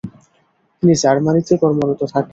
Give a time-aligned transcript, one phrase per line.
[0.83, 2.29] তিনি জার্মানিতে কর্মরত থাকেন।